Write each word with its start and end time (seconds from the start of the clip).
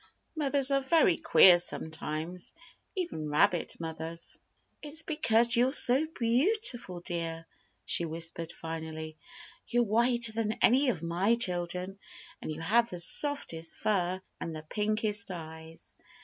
Mothers 0.35 0.71
are 0.71 0.81
very 0.81 1.15
queer 1.17 1.59
sometimes, 1.59 2.53
even 2.95 3.29
rabbit 3.29 3.79
mothers. 3.79 4.39
"It's 4.81 5.03
because 5.03 5.55
you're 5.55 5.71
so 5.71 6.07
beautiful, 6.19 7.01
dear!" 7.01 7.45
she 7.85 8.05
whispered 8.05 8.51
finally. 8.51 9.15
"You're 9.67 9.83
whiter 9.83 10.31
than 10.31 10.53
any 10.53 10.89
of 10.89 11.03
my 11.03 11.35
children, 11.35 11.99
and 12.41 12.51
you 12.51 12.61
have 12.61 12.89
the 12.89 12.99
softest 12.99 13.75
fur, 13.75 14.19
and 14.39 14.55
the 14.55 14.63
pinkest 14.63 15.29
eyes. 15.29 15.95